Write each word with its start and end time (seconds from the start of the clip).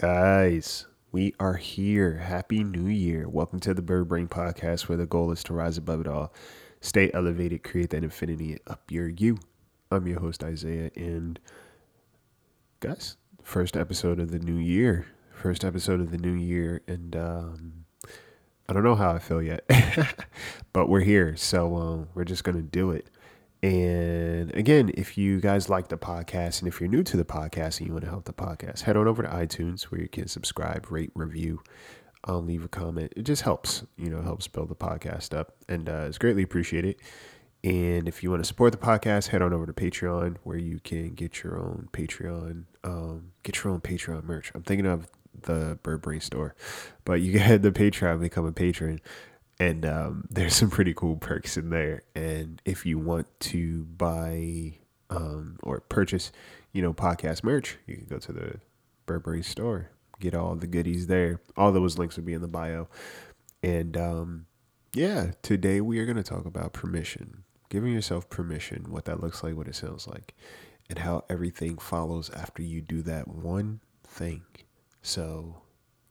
Guys, 0.00 0.86
we 1.10 1.34
are 1.40 1.56
here. 1.56 2.18
Happy 2.18 2.62
New 2.62 2.86
Year. 2.86 3.28
Welcome 3.28 3.58
to 3.58 3.74
the 3.74 3.82
Bird 3.82 4.06
Brain 4.06 4.28
Podcast, 4.28 4.82
where 4.82 4.96
the 4.96 5.06
goal 5.06 5.32
is 5.32 5.42
to 5.42 5.52
rise 5.52 5.76
above 5.76 6.00
it 6.00 6.06
all, 6.06 6.32
stay 6.80 7.10
elevated, 7.12 7.64
create 7.64 7.90
that 7.90 8.04
infinity 8.04 8.58
up 8.68 8.92
your 8.92 9.08
you. 9.08 9.38
I'm 9.90 10.06
your 10.06 10.20
host, 10.20 10.44
Isaiah, 10.44 10.92
and 10.94 11.40
guys, 12.78 13.16
first 13.42 13.76
episode 13.76 14.20
of 14.20 14.30
the 14.30 14.38
new 14.38 14.54
year. 14.54 15.08
First 15.32 15.64
episode 15.64 15.98
of 16.00 16.12
the 16.12 16.18
new 16.18 16.34
year, 16.34 16.80
and 16.86 17.16
um, 17.16 17.84
I 18.68 18.74
don't 18.74 18.84
know 18.84 18.94
how 18.94 19.10
I 19.10 19.18
feel 19.18 19.42
yet, 19.42 19.68
but 20.72 20.88
we're 20.88 21.00
here, 21.00 21.34
so 21.34 21.74
um, 21.74 22.08
we're 22.14 22.22
just 22.22 22.44
gonna 22.44 22.62
do 22.62 22.92
it. 22.92 23.08
And 23.62 24.54
again, 24.54 24.90
if 24.94 25.18
you 25.18 25.40
guys 25.40 25.68
like 25.68 25.88
the 25.88 25.98
podcast 25.98 26.60
and 26.60 26.68
if 26.68 26.80
you're 26.80 26.88
new 26.88 27.02
to 27.02 27.16
the 27.16 27.24
podcast 27.24 27.78
and 27.78 27.88
you 27.88 27.92
want 27.92 28.04
to 28.04 28.10
help 28.10 28.24
the 28.24 28.32
podcast, 28.32 28.82
head 28.82 28.96
on 28.96 29.08
over 29.08 29.22
to 29.22 29.28
iTunes 29.28 29.84
where 29.84 30.00
you 30.00 30.08
can 30.08 30.28
subscribe, 30.28 30.90
rate, 30.90 31.10
review, 31.14 31.60
um, 32.24 32.46
leave 32.46 32.64
a 32.64 32.68
comment. 32.68 33.12
It 33.16 33.24
just 33.24 33.42
helps, 33.42 33.84
you 33.96 34.10
know, 34.10 34.22
helps 34.22 34.46
build 34.46 34.68
the 34.68 34.76
podcast 34.76 35.36
up 35.36 35.56
and 35.68 35.88
uh, 35.88 36.04
it's 36.06 36.18
greatly 36.18 36.44
appreciated. 36.44 36.96
And 37.64 38.06
if 38.06 38.22
you 38.22 38.30
want 38.30 38.44
to 38.44 38.46
support 38.46 38.70
the 38.70 38.78
podcast, 38.78 39.28
head 39.28 39.42
on 39.42 39.52
over 39.52 39.66
to 39.66 39.72
Patreon 39.72 40.36
where 40.44 40.58
you 40.58 40.78
can 40.78 41.14
get 41.14 41.42
your 41.42 41.58
own 41.58 41.88
Patreon, 41.92 42.64
um, 42.84 43.32
get 43.42 43.64
your 43.64 43.72
own 43.72 43.80
Patreon 43.80 44.22
merch. 44.22 44.52
I'm 44.54 44.62
thinking 44.62 44.86
of 44.86 45.08
the 45.42 45.78
Bird 45.82 46.02
Brain 46.02 46.20
store, 46.20 46.54
but 47.04 47.20
you 47.20 47.32
can 47.34 47.40
head 47.40 47.62
to 47.64 47.72
Patreon, 47.72 48.20
become 48.20 48.46
a 48.46 48.52
patron 48.52 49.00
and 49.60 49.84
um, 49.84 50.24
there's 50.30 50.54
some 50.54 50.70
pretty 50.70 50.94
cool 50.94 51.16
perks 51.16 51.56
in 51.56 51.70
there. 51.70 52.02
And 52.14 52.60
if 52.64 52.86
you 52.86 52.98
want 52.98 53.26
to 53.40 53.84
buy 53.84 54.78
um, 55.10 55.58
or 55.62 55.80
purchase, 55.80 56.32
you 56.72 56.82
know, 56.82 56.92
podcast 56.92 57.44
merch, 57.44 57.78
you 57.86 57.96
can 57.96 58.06
go 58.06 58.18
to 58.18 58.32
the 58.32 58.60
Bird 59.06 59.22
Brain 59.22 59.42
store, 59.42 59.90
get 60.20 60.34
all 60.34 60.54
the 60.54 60.66
goodies 60.66 61.06
there. 61.06 61.40
All 61.56 61.72
those 61.72 61.98
links 61.98 62.16
will 62.16 62.24
be 62.24 62.34
in 62.34 62.42
the 62.42 62.48
bio. 62.48 62.88
And 63.62 63.96
um, 63.96 64.46
yeah, 64.94 65.32
today 65.42 65.80
we 65.80 65.98
are 65.98 66.04
going 66.04 66.16
to 66.16 66.22
talk 66.22 66.46
about 66.46 66.72
permission, 66.72 67.44
giving 67.68 67.92
yourself 67.92 68.28
permission, 68.30 68.86
what 68.90 69.06
that 69.06 69.20
looks 69.20 69.42
like, 69.42 69.56
what 69.56 69.68
it 69.68 69.74
sounds 69.74 70.06
like, 70.06 70.34
and 70.88 70.98
how 70.98 71.24
everything 71.28 71.78
follows 71.78 72.30
after 72.30 72.62
you 72.62 72.80
do 72.80 73.02
that 73.02 73.28
one 73.28 73.80
thing. 74.04 74.42
So 75.02 75.62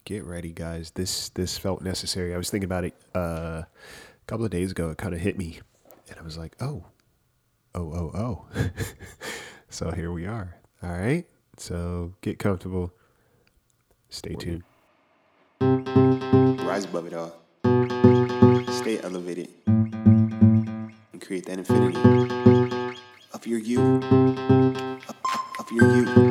get 0.08 0.23
ready, 0.23 0.53
guys. 0.53 0.91
This 0.91 1.30
this 1.30 1.58
felt 1.58 1.81
necessary. 1.81 2.33
I 2.33 2.38
was 2.38 2.50
thinking 2.50 2.66
about 2.66 2.86
it 2.86 2.94
uh, 3.13 3.63
a 3.63 3.67
couple 4.25 4.45
of 4.45 4.52
days 4.52 4.72
ago. 4.72 4.89
It 4.89 4.97
kind 4.97 5.13
of 5.13 5.19
hit 5.19 5.38
me, 5.38 5.59
and 6.09 6.17
I 6.17 6.23
was 6.23 6.38
like, 6.38 6.55
oh, 6.61 6.86
oh, 7.75 7.91
oh, 7.94 8.11
oh. 8.16 8.45
so 9.69 9.91
here 9.91 10.13
we 10.13 10.25
are. 10.25 10.55
All 10.81 10.91
right. 10.91 11.25
So 11.58 12.13
get 12.22 12.39
comfortable. 12.39 12.94
Stay 14.09 14.33
tuned. 14.35 14.63
Rise 15.59 16.85
above 16.85 17.08
it 17.08 17.13
all. 17.13 17.35
Stay 18.72 19.02
elevated. 19.02 19.50
And 19.66 21.22
create 21.22 21.45
that 21.47 21.58
infinity 21.58 22.00
of 23.33 23.45
your 23.45 23.59
you. 23.59 23.81
Of, 25.09 25.16
of 25.59 25.72
your 25.72 25.95
you. 25.97 26.27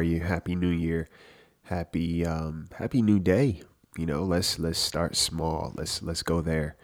Are 0.00 0.02
you? 0.02 0.20
Happy 0.20 0.56
New 0.56 0.70
Year. 0.70 1.10
Happy 1.64 2.24
um 2.24 2.68
happy 2.78 3.02
new 3.02 3.20
day. 3.20 3.60
You 3.98 4.06
know, 4.06 4.24
let's 4.24 4.58
let's 4.58 4.78
start 4.78 5.14
small. 5.14 5.74
Let's 5.76 6.02
let's 6.02 6.22
go 6.22 6.40
there. 6.40 6.76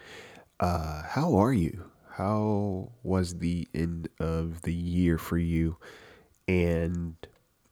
Uh 0.60 1.02
how 1.02 1.34
are 1.36 1.52
you? 1.54 1.90
How 2.10 2.92
was 3.02 3.38
the 3.38 3.66
end 3.74 4.10
of 4.20 4.60
the 4.62 4.74
year 4.74 5.16
for 5.16 5.38
you? 5.38 5.78
And 6.46 7.16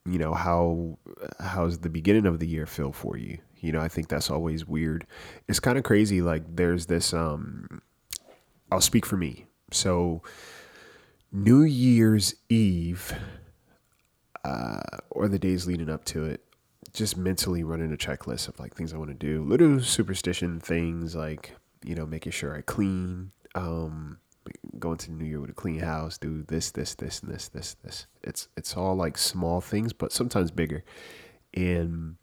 you 0.03 0.17
know, 0.17 0.33
how 0.33 0.97
how's 1.39 1.77
the 1.77 1.89
beginning 1.89 2.25
of 2.25 2.39
the 2.39 2.47
year 2.47 2.65
feel 2.65 2.91
for 2.91 3.15
you? 3.15 3.37
You 3.59 3.71
know, 3.71 3.81
I 3.81 3.87
think 3.87 4.07
that's 4.07 4.31
always 4.31 4.65
weird. 4.67 5.05
It's 5.47 5.59
kind 5.59 5.77
of 5.77 5.83
crazy 5.83 6.23
like 6.23 6.55
there's 6.55 6.87
this 6.87 7.13
um 7.13 7.83
I'll 8.71 8.81
speak 8.81 9.05
for 9.05 9.15
me. 9.15 9.45
So 9.71 10.23
New 11.31 11.61
Year's 11.61 12.33
Eve, 12.49 13.13
uh, 14.45 14.97
or 15.09 15.27
the 15.27 15.39
days 15.39 15.65
leading 15.65 15.89
up 15.89 16.05
to 16.05 16.25
it, 16.25 16.41
just 16.93 17.17
mentally 17.17 17.63
running 17.63 17.91
a 17.91 17.97
checklist 17.97 18.47
of 18.47 18.59
like 18.59 18.75
things 18.75 18.93
I 18.93 18.97
want 18.97 19.09
to 19.09 19.15
do, 19.15 19.43
little 19.43 19.79
superstition 19.79 20.59
things 20.59 21.15
like 21.15 21.55
you 21.83 21.95
know 21.95 22.05
making 22.05 22.31
sure 22.31 22.55
I 22.55 22.61
clean, 22.61 23.31
um, 23.55 24.19
going 24.77 24.97
to 24.97 25.07
the 25.07 25.13
New 25.13 25.25
Year 25.25 25.41
with 25.41 25.49
a 25.49 25.53
clean 25.53 25.79
house, 25.79 26.17
do 26.17 26.43
this, 26.43 26.71
this, 26.71 26.93
this, 26.93 27.21
and 27.21 27.33
this, 27.33 27.47
this, 27.47 27.75
this. 27.83 28.07
It's 28.23 28.47
it's 28.55 28.77
all 28.77 28.95
like 28.95 29.17
small 29.17 29.61
things, 29.61 29.93
but 29.93 30.11
sometimes 30.11 30.51
bigger. 30.51 30.83
And 31.53 32.17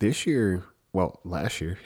this 0.00 0.26
year, 0.26 0.64
well, 0.92 1.20
last 1.24 1.60
year, 1.60 1.78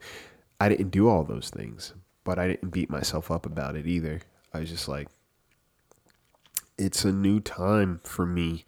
I 0.60 0.68
didn't 0.68 0.90
do 0.90 1.08
all 1.08 1.22
those 1.22 1.50
things, 1.50 1.94
but 2.24 2.38
I 2.38 2.48
didn't 2.48 2.70
beat 2.70 2.90
myself 2.90 3.30
up 3.30 3.46
about 3.46 3.76
it 3.76 3.86
either. 3.86 4.22
I 4.52 4.58
was 4.58 4.70
just 4.70 4.88
like, 4.88 5.08
it's 6.76 7.04
a 7.04 7.12
new 7.12 7.38
time 7.38 8.00
for 8.02 8.26
me. 8.26 8.64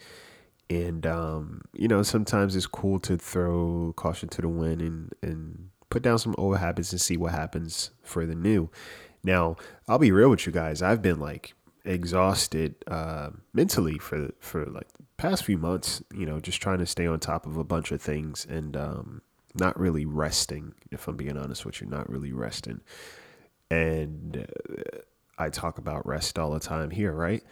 And, 0.72 1.06
um, 1.06 1.62
you 1.72 1.88
know, 1.88 2.02
sometimes 2.02 2.56
it's 2.56 2.66
cool 2.66 2.98
to 3.00 3.16
throw 3.18 3.92
caution 3.96 4.28
to 4.30 4.42
the 4.42 4.48
wind 4.48 4.80
and, 4.80 5.12
and 5.22 5.70
put 5.90 6.02
down 6.02 6.18
some 6.18 6.34
old 6.38 6.58
habits 6.58 6.92
and 6.92 7.00
see 7.00 7.16
what 7.16 7.32
happens 7.32 7.90
for 8.02 8.24
the 8.24 8.34
new. 8.34 8.70
Now, 9.22 9.56
I'll 9.86 9.98
be 9.98 10.12
real 10.12 10.30
with 10.30 10.46
you 10.46 10.52
guys. 10.52 10.80
I've 10.82 11.02
been 11.02 11.20
like 11.20 11.54
exhausted 11.84 12.76
uh, 12.86 13.30
mentally 13.52 13.98
for 13.98 14.30
for 14.40 14.64
like 14.66 14.88
past 15.16 15.44
few 15.44 15.58
months. 15.58 16.02
You 16.14 16.26
know, 16.26 16.40
just 16.40 16.62
trying 16.62 16.78
to 16.78 16.86
stay 16.86 17.06
on 17.06 17.20
top 17.20 17.46
of 17.46 17.56
a 17.56 17.64
bunch 17.64 17.92
of 17.92 18.00
things 18.00 18.46
and 18.48 18.76
um, 18.76 19.22
not 19.54 19.78
really 19.78 20.06
resting. 20.06 20.74
If 20.90 21.06
I'm 21.06 21.16
being 21.16 21.36
honest 21.36 21.66
with 21.66 21.80
you, 21.80 21.86
not 21.86 22.08
really 22.08 22.32
resting. 22.32 22.80
And 23.70 24.46
uh, 24.48 24.98
I 25.38 25.50
talk 25.50 25.78
about 25.78 26.06
rest 26.06 26.38
all 26.38 26.52
the 26.52 26.60
time 26.60 26.90
here, 26.90 27.12
right? 27.12 27.42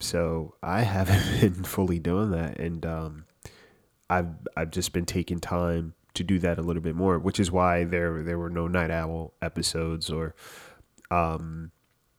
So 0.00 0.54
I 0.62 0.82
haven't 0.82 1.40
been 1.40 1.64
fully 1.64 1.98
doing 1.98 2.30
that, 2.32 2.58
and 2.58 2.84
um, 2.84 3.24
I've 4.10 4.28
I've 4.56 4.70
just 4.70 4.92
been 4.92 5.06
taking 5.06 5.40
time 5.40 5.94
to 6.14 6.24
do 6.24 6.38
that 6.38 6.58
a 6.58 6.62
little 6.62 6.82
bit 6.82 6.94
more, 6.94 7.18
which 7.18 7.38
is 7.40 7.50
why 7.50 7.84
there 7.84 8.22
there 8.22 8.38
were 8.38 8.50
no 8.50 8.68
night 8.68 8.90
owl 8.90 9.34
episodes 9.42 10.10
or, 10.10 10.34
um, 11.10 11.70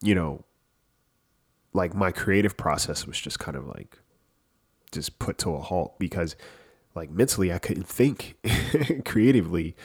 you 0.02 0.16
know, 0.16 0.44
like 1.74 1.94
my 1.94 2.12
creative 2.12 2.58
process 2.58 3.06
was 3.06 3.20
just 3.20 3.40
kind 3.40 3.58
of 3.58 3.68
like 3.68 4.00
just 4.92 5.20
put 5.20 5.38
to 5.40 5.54
a 5.54 5.60
halt 5.60 5.98
because 6.00 6.36
like 6.96 7.10
mentally 7.12 7.54
I 7.54 7.60
couldn't 7.60 7.88
think 7.88 8.36
creatively, 9.06 9.76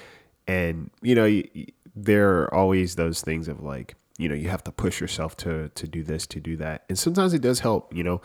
and 0.47 0.91
you 1.03 1.15
know 1.15 1.25
y- 1.25 1.45
y- 1.55 1.67
there 1.95 2.41
are 2.41 2.55
always 2.55 2.95
those 2.97 3.21
things 3.21 3.49
of 3.49 3.63
like 3.63 3.97
you 4.19 4.29
know 4.29 4.35
you 4.35 4.49
have 4.49 4.65
to 4.65 4.73
push 4.73 5.01
yourself 5.01 5.37
to 5.39 5.71
to 5.71 5.89
do 5.89 6.03
this 6.03 6.27
to 6.29 6.41
do 6.41 6.57
that. 6.57 6.85
And 6.89 6.99
sometimes 6.99 7.35
it 7.35 7.43
does 7.43 7.61
help 7.61 7.95
you 7.95 8.05
know. 8.05 8.21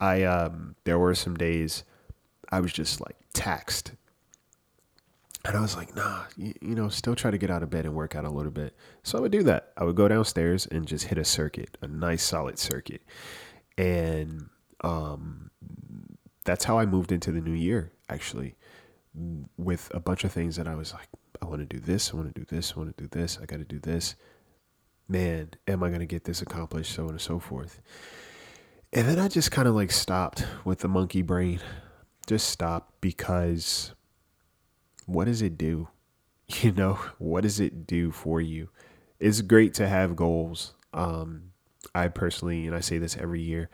I 0.00 0.22
um 0.22 0.76
there 0.84 0.98
were 0.98 1.14
some 1.14 1.36
days 1.36 1.84
i 2.50 2.58
was 2.60 2.72
just 2.72 3.00
like 3.00 3.16
taxed. 3.34 3.92
And 5.44 5.56
i 5.56 5.60
was 5.60 5.76
like 5.76 5.94
nah 5.94 6.24
you, 6.36 6.54
you 6.60 6.74
know 6.74 6.88
still 6.88 7.14
try 7.14 7.30
to 7.30 7.38
get 7.38 7.50
out 7.50 7.62
of 7.62 7.70
bed 7.70 7.84
and 7.84 7.94
work 7.94 8.16
out 8.16 8.24
a 8.24 8.30
little 8.30 8.52
bit. 8.52 8.74
So 9.02 9.18
i 9.18 9.20
would 9.20 9.32
do 9.32 9.42
that. 9.44 9.72
I 9.76 9.84
would 9.84 9.96
go 9.96 10.08
downstairs 10.08 10.66
and 10.66 10.86
just 10.86 11.06
hit 11.06 11.18
a 11.18 11.24
circuit 11.24 11.76
a 11.82 11.86
nice 11.86 12.22
solid 12.22 12.58
circuit. 12.58 13.02
And 13.76 14.48
um 14.82 15.50
that's 16.44 16.64
how 16.64 16.78
i 16.78 16.86
moved 16.86 17.12
into 17.12 17.30
the 17.30 17.40
new 17.40 17.52
year 17.52 17.92
actually 18.08 18.54
with 19.56 19.90
a 19.94 20.00
bunch 20.00 20.24
of 20.24 20.32
things 20.32 20.56
that 20.56 20.66
i 20.66 20.74
was 20.74 20.92
like 20.92 21.08
i 21.42 21.44
want 21.46 21.60
to 21.60 21.66
do 21.66 21.80
this 21.80 22.12
i 22.12 22.16
want 22.16 22.32
to 22.32 22.40
do 22.40 22.46
this 22.48 22.72
i 22.74 22.78
want 22.78 22.96
to 22.96 23.02
do 23.02 23.08
this 23.08 23.38
i 23.42 23.46
got 23.46 23.58
to 23.58 23.64
do 23.64 23.78
this 23.78 24.16
man, 25.10 25.50
am 25.66 25.82
I 25.82 25.88
going 25.88 26.00
to 26.00 26.06
get 26.06 26.24
this 26.24 26.40
accomplished? 26.40 26.94
So 26.94 27.04
on 27.04 27.10
and 27.10 27.20
so 27.20 27.38
forth. 27.40 27.80
And 28.92 29.08
then 29.08 29.18
I 29.18 29.28
just 29.28 29.50
kind 29.50 29.66
of 29.66 29.74
like 29.74 29.90
stopped 29.90 30.46
with 30.64 30.78
the 30.78 30.88
monkey 30.88 31.22
brain. 31.22 31.60
Just 32.26 32.48
stopped 32.48 33.00
because 33.00 33.92
what 35.06 35.24
does 35.24 35.42
it 35.42 35.58
do? 35.58 35.88
You 36.62 36.72
know, 36.72 36.94
what 37.18 37.42
does 37.42 37.60
it 37.60 37.86
do 37.86 38.10
for 38.10 38.40
you? 38.40 38.70
It's 39.20 39.40
great 39.40 39.72
to 39.74 39.86
have 39.86 40.16
goals. 40.16 40.74
Um, 40.92 41.52
I 41.94 42.08
personally, 42.08 42.66
and 42.66 42.74
I 42.74 42.80
say 42.80 42.98
this 42.98 43.16
every 43.16 43.40
year, 43.40 43.70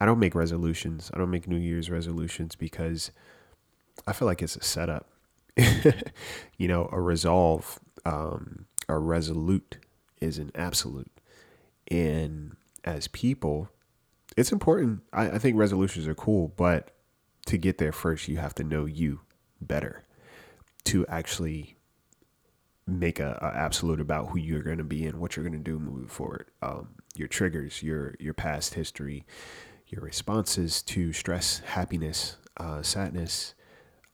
I 0.00 0.06
don't 0.06 0.20
make 0.20 0.36
resolutions. 0.36 1.10
I 1.12 1.18
don't 1.18 1.32
make 1.32 1.48
New 1.48 1.58
Year's 1.58 1.90
resolutions 1.90 2.54
because 2.54 3.10
I 4.06 4.12
feel 4.12 4.26
like 4.26 4.42
it's 4.42 4.54
a 4.54 4.62
setup. 4.62 5.08
you 6.56 6.68
know, 6.68 6.88
a 6.92 7.00
resolve, 7.00 7.80
um, 8.04 8.66
a 8.88 8.96
resolute 8.96 9.78
is 10.20 10.38
an 10.38 10.50
absolute. 10.54 11.10
And 11.88 12.56
as 12.84 13.08
people, 13.08 13.68
it's 14.36 14.52
important. 14.52 15.02
I, 15.12 15.30
I 15.30 15.38
think 15.38 15.56
resolutions 15.56 16.06
are 16.06 16.14
cool, 16.14 16.52
but 16.56 16.92
to 17.46 17.58
get 17.58 17.78
there 17.78 17.92
first, 17.92 18.28
you 18.28 18.36
have 18.36 18.54
to 18.56 18.64
know 18.64 18.84
you 18.84 19.20
better 19.60 20.04
to 20.84 21.06
actually 21.06 21.76
make 22.86 23.20
a, 23.20 23.38
a 23.40 23.56
absolute 23.56 24.00
about 24.00 24.28
who 24.28 24.38
you're 24.38 24.62
going 24.62 24.78
to 24.78 24.84
be 24.84 25.06
and 25.06 25.20
what 25.20 25.36
you're 25.36 25.44
going 25.44 25.62
to 25.62 25.70
do 25.70 25.78
moving 25.78 26.08
forward. 26.08 26.46
Um, 26.62 26.88
your 27.14 27.28
triggers, 27.28 27.82
your 27.82 28.14
your 28.18 28.34
past 28.34 28.74
history, 28.74 29.24
your 29.86 30.02
responses 30.02 30.82
to 30.82 31.12
stress, 31.12 31.60
happiness, 31.60 32.36
uh, 32.56 32.82
sadness, 32.82 33.54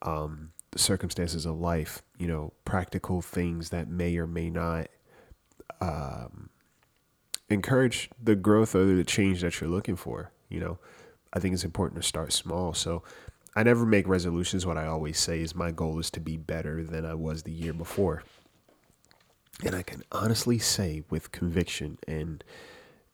um, 0.03 0.53
the 0.71 0.79
circumstances 0.79 1.47
of 1.47 1.59
life. 1.59 2.03
You 2.19 2.27
know, 2.27 2.53
practical 2.65 3.23
things 3.23 3.71
that 3.71 3.89
may 3.89 4.17
or 4.17 4.27
may 4.27 4.51
not 4.51 4.89
um, 5.81 6.51
encourage 7.49 8.11
the 8.23 8.37
growth 8.37 8.75
or 8.75 8.85
the 8.85 9.05
change 9.05 9.43
that 9.43 9.61
you're 9.61 9.71
looking 9.71 9.97
for. 9.97 10.33
You 10.49 10.61
know, 10.61 10.79
I 11.33 11.41
think 11.41 11.55
it's 11.55 11.65
important 11.65 12.01
to 12.01 12.07
start 12.07 12.33
small. 12.33 12.75
So 12.75 13.03
I 13.55 13.63
never 13.63 13.87
make 13.87 14.07
resolutions. 14.07 14.67
What 14.67 14.77
I 14.77 14.87
always 14.87 15.19
say 15.19 15.41
is 15.41 15.55
my 15.55 15.71
goal 15.71 15.99
is 15.99 16.11
to 16.13 16.21
be 16.21 16.37
better 16.37 16.85
than 16.85 17.05
I 17.05 17.15
was 17.15 17.43
the 17.43 17.53
year 17.53 17.73
before. 17.73 18.23
And 19.65 19.75
I 19.75 19.83
can 19.83 20.03
honestly 20.13 20.59
say 20.59 21.03
with 21.09 21.33
conviction 21.33 21.99
and 22.07 22.45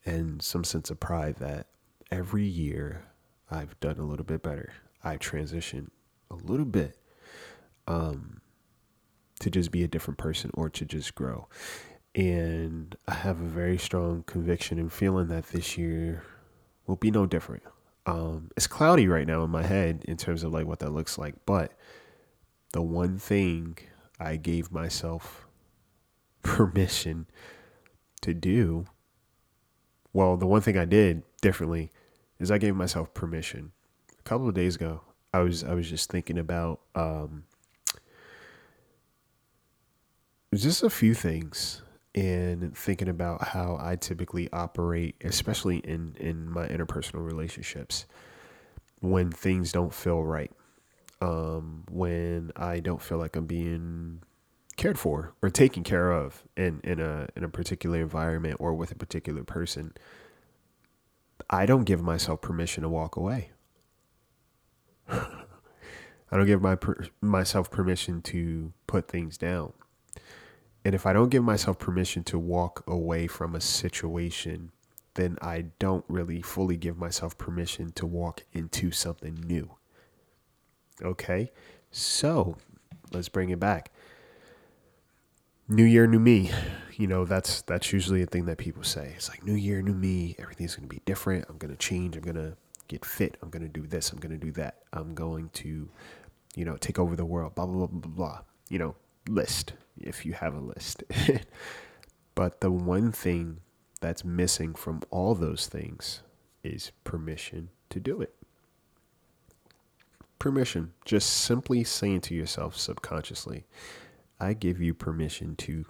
and 0.04 0.42
some 0.42 0.64
sense 0.64 0.90
of 0.90 0.98
pride 0.98 1.36
that 1.36 1.68
every 2.10 2.44
year 2.44 3.04
I've 3.48 3.78
done 3.78 3.98
a 3.98 4.04
little 4.04 4.24
bit 4.24 4.42
better. 4.42 4.72
I've 5.04 5.20
transitioned 5.20 5.90
a 6.28 6.34
little 6.34 6.66
bit 6.66 6.98
um, 7.86 8.40
to 9.38 9.50
just 9.50 9.70
be 9.70 9.84
a 9.84 9.88
different 9.88 10.18
person 10.18 10.50
or 10.54 10.68
to 10.70 10.84
just 10.84 11.14
grow. 11.14 11.46
And 12.14 12.94
I 13.08 13.14
have 13.14 13.40
a 13.40 13.46
very 13.46 13.78
strong 13.78 14.22
conviction 14.24 14.78
and 14.78 14.92
feeling 14.92 15.28
that 15.28 15.46
this 15.46 15.78
year 15.78 16.24
will 16.86 16.96
be 16.96 17.10
no 17.10 17.26
different. 17.26 17.62
Um, 18.04 18.50
it's 18.56 18.66
cloudy 18.66 19.06
right 19.06 19.26
now 19.26 19.44
in 19.44 19.50
my 19.50 19.62
head 19.62 20.04
in 20.06 20.16
terms 20.16 20.42
of 20.42 20.52
like 20.52 20.66
what 20.66 20.80
that 20.80 20.90
looks 20.90 21.16
like, 21.16 21.34
but 21.46 21.72
the 22.72 22.82
one 22.82 23.18
thing 23.18 23.78
I 24.18 24.36
gave 24.36 24.72
myself 24.72 25.46
permission 26.42 27.26
to 28.22 28.34
do, 28.34 28.86
well, 30.12 30.36
the 30.36 30.46
one 30.46 30.60
thing 30.60 30.76
I 30.76 30.84
did 30.84 31.22
differently 31.40 31.90
is 32.38 32.50
I 32.50 32.58
gave 32.58 32.74
myself 32.74 33.14
permission. 33.14 33.72
A 34.18 34.22
couple 34.22 34.48
of 34.48 34.54
days 34.54 34.76
ago, 34.76 35.02
I 35.32 35.40
was 35.40 35.64
I 35.64 35.74
was 35.74 35.88
just 35.88 36.10
thinking 36.10 36.38
about 36.38 36.80
um, 36.94 37.44
just 40.54 40.82
a 40.82 40.90
few 40.90 41.14
things 41.14 41.81
and 42.14 42.76
thinking 42.76 43.08
about 43.08 43.48
how 43.48 43.78
I 43.80 43.96
typically 43.96 44.48
operate, 44.52 45.16
especially 45.22 45.78
in, 45.78 46.16
in 46.20 46.50
my 46.50 46.66
interpersonal 46.68 47.24
relationships, 47.24 48.06
when 49.00 49.30
things 49.30 49.72
don't 49.72 49.94
feel 49.94 50.22
right, 50.22 50.50
um, 51.20 51.84
when 51.90 52.52
I 52.56 52.80
don't 52.80 53.00
feel 53.00 53.18
like 53.18 53.36
I'm 53.36 53.46
being 53.46 54.22
cared 54.76 54.98
for 54.98 55.34
or 55.42 55.50
taken 55.50 55.84
care 55.84 56.10
of 56.12 56.42
in, 56.56 56.80
in 56.82 56.98
a 56.98 57.28
in 57.36 57.44
a 57.44 57.48
particular 57.48 58.00
environment 58.00 58.56
or 58.58 58.74
with 58.74 58.90
a 58.90 58.94
particular 58.94 59.44
person, 59.44 59.94
I 61.48 61.66
don't 61.66 61.84
give 61.84 62.02
myself 62.02 62.40
permission 62.40 62.82
to 62.82 62.88
walk 62.88 63.16
away. 63.16 63.50
I 65.08 66.36
don't 66.36 66.46
give 66.46 66.62
my 66.62 66.74
per, 66.74 67.06
myself 67.20 67.70
permission 67.70 68.22
to 68.22 68.72
put 68.86 69.08
things 69.08 69.36
down. 69.36 69.72
And 70.84 70.94
if 70.94 71.06
I 71.06 71.12
don't 71.12 71.28
give 71.28 71.44
myself 71.44 71.78
permission 71.78 72.24
to 72.24 72.38
walk 72.38 72.82
away 72.86 73.26
from 73.26 73.54
a 73.54 73.60
situation, 73.60 74.72
then 75.14 75.38
I 75.40 75.66
don't 75.78 76.04
really 76.08 76.42
fully 76.42 76.76
give 76.76 76.96
myself 76.96 77.36
permission 77.38 77.92
to 77.92 78.06
walk 78.06 78.44
into 78.52 78.90
something 78.90 79.34
new. 79.46 79.70
Okay? 81.02 81.52
So, 81.90 82.56
let's 83.12 83.28
bring 83.28 83.50
it 83.50 83.60
back. 83.60 83.92
New 85.68 85.84
year, 85.84 86.06
new 86.06 86.18
me. 86.18 86.50
You 86.96 87.06
know, 87.06 87.24
that's 87.24 87.62
that's 87.62 87.92
usually 87.92 88.22
a 88.22 88.26
thing 88.26 88.46
that 88.46 88.58
people 88.58 88.82
say. 88.82 89.12
It's 89.16 89.28
like 89.28 89.44
new 89.44 89.54
year, 89.54 89.80
new 89.80 89.94
me. 89.94 90.36
Everything's 90.38 90.74
to 90.88 90.94
be 90.94 91.00
different. 91.04 91.46
I'm 91.48 91.58
to 91.72 91.78
change. 91.78 92.16
I'm 92.16 92.22
to 92.34 92.56
get 92.88 93.04
fit. 93.04 93.36
I'm 93.42 93.50
to 93.62 93.68
do 93.68 93.86
this. 93.86 94.12
I'm 94.12 94.18
to 94.38 94.44
do 94.44 94.52
that. 94.52 94.78
I'm 94.92 95.14
going 95.14 95.48
to, 95.54 95.88
you 96.54 96.64
know, 96.64 96.76
take 96.76 96.98
over 96.98 97.16
the 97.16 97.24
world. 97.24 97.54
Blah 97.54 97.66
blah 97.66 97.86
blah 97.86 98.00
blah 98.00 98.10
blah. 98.10 98.40
You 98.68 98.78
know, 98.78 98.96
list 99.28 99.74
if 99.98 100.24
you 100.26 100.32
have 100.34 100.54
a 100.54 100.60
list. 100.60 101.04
but 102.34 102.60
the 102.60 102.70
one 102.70 103.12
thing 103.12 103.60
that's 104.00 104.24
missing 104.24 104.74
from 104.74 105.00
all 105.10 105.34
those 105.34 105.66
things 105.66 106.22
is 106.62 106.92
permission 107.04 107.70
to 107.90 108.00
do 108.00 108.20
it. 108.20 108.34
Permission, 110.38 110.92
just 111.04 111.30
simply 111.30 111.84
saying 111.84 112.20
to 112.22 112.34
yourself 112.34 112.76
subconsciously, 112.76 113.64
I 114.40 114.54
give 114.54 114.80
you 114.80 114.92
permission 114.92 115.54
to 115.56 115.84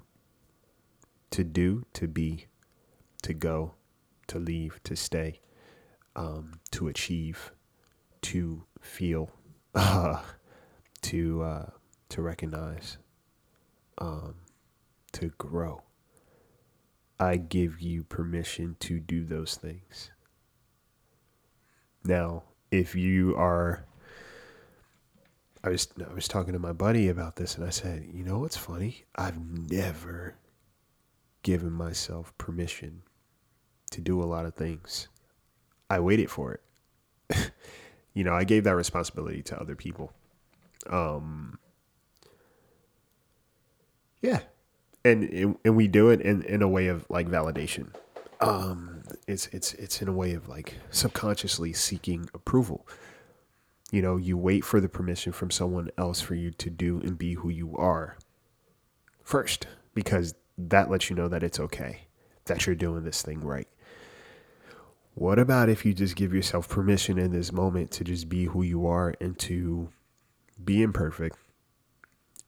to 1.31 1.43
do, 1.43 1.87
to 1.95 2.07
be, 2.07 2.47
to 3.23 3.33
go, 3.33 3.73
to 4.27 4.39
leave, 4.39 4.79
to 4.85 4.95
stay, 4.95 5.41
um, 6.15 6.61
to 6.71 6.89
achieve, 6.89 7.53
to 8.21 8.65
feel, 8.83 9.31
uh, 9.75 10.21
to 11.03 11.43
uh, 11.43 11.71
to 12.11 12.21
recognize, 12.21 12.99
um, 13.99 14.35
to 15.13 15.29
grow. 15.39 15.83
I 17.19 17.37
give 17.37 17.81
you 17.81 18.03
permission 18.05 18.77
to 18.81 18.99
do 18.99 19.25
those 19.25 19.55
things. 19.55 20.11
Now, 22.05 22.43
if 22.71 22.95
you 22.95 23.37
are, 23.37 23.85
I 25.63 25.69
was 25.69 25.89
I 26.09 26.13
was 26.13 26.27
talking 26.27 26.53
to 26.53 26.59
my 26.59 26.73
buddy 26.73 27.09
about 27.09 27.37
this, 27.37 27.55
and 27.55 27.65
I 27.65 27.71
said, 27.71 28.09
you 28.13 28.25
know 28.25 28.41
what's 28.41 28.57
funny? 28.57 29.05
I've 29.15 29.39
never 29.39 30.35
given 31.43 31.71
myself 31.71 32.37
permission 32.39 33.03
to 33.91 34.01
do 34.01 34.21
a 34.21 34.25
lot 34.25 34.47
of 34.47 34.55
things. 34.55 35.09
I 35.91 36.01
waited 36.01 36.31
for 36.31 36.55
it. 36.55 37.53
you 38.15 38.25
know, 38.25 38.35
I 38.35 38.45
gave 38.45 38.65
that 38.65 38.77
responsibility 38.77 39.43
to 39.45 39.61
other 39.61 39.77
people. 39.77 40.13
Um, 40.89 41.59
yeah, 44.23 44.41
and 45.05 45.57
and 45.65 45.77
we 45.77 45.89
do 45.89 46.09
it 46.09 46.21
in 46.21 46.43
in 46.45 46.63
a 46.63 46.69
way 46.69 46.87
of 46.87 47.05
like 47.11 47.29
validation. 47.29 47.89
Um, 48.41 49.03
it's 49.29 49.49
it's 49.49 49.75
it's 49.75 50.01
in 50.01 50.09
a 50.09 50.13
way 50.13 50.33
of 50.33 50.49
like 50.49 50.77
subconsciously 50.91 51.73
seeking 51.73 52.31
approval. 52.33 52.87
You 53.91 54.01
know, 54.01 54.17
you 54.17 54.39
wait 54.39 54.65
for 54.65 54.81
the 54.81 54.89
permission 54.89 55.33
from 55.33 55.51
someone 55.51 55.91
else 55.99 56.21
for 56.21 56.35
you 56.35 56.51
to 56.53 56.71
do 56.71 57.01
and 57.01 57.19
be 57.19 57.35
who 57.35 57.51
you 57.51 57.77
are 57.77 58.17
first, 59.23 59.67
because 59.93 60.35
that 60.57 60.91
lets 60.91 61.11
you 61.11 61.17
know 61.17 61.29
that 61.29 61.43
it's 61.43 61.61
okay, 61.61 62.07
that 62.47 62.67
you're 62.67 62.75
doing 62.75 63.05
this 63.05 63.23
thing 63.23 63.41
right. 63.41 63.69
What 65.15 65.39
about 65.39 65.69
if 65.69 65.85
you 65.85 65.93
just 65.93 66.17
give 66.17 66.33
yourself 66.33 66.69
permission 66.69 67.19
in 67.19 67.33
this 67.33 67.53
moment 67.53 67.91
to 67.93 68.05
just 68.05 68.31
be 68.31 68.47
who 68.47 68.63
you 68.63 68.87
are 68.87 69.15
and 69.21 69.39
to 69.41 69.91
be 70.65 70.83
imperfect 70.83 71.37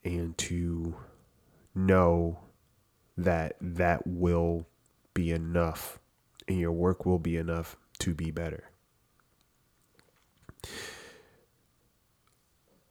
and 0.02 0.36
to 0.38 0.96
know 1.74 2.38
that 3.16 3.56
that 3.60 4.06
will 4.06 4.66
be 5.12 5.30
enough 5.30 5.98
and 6.48 6.58
your 6.58 6.72
work 6.72 7.06
will 7.06 7.18
be 7.18 7.36
enough 7.36 7.76
to 8.00 8.14
be 8.14 8.30
better. 8.30 8.70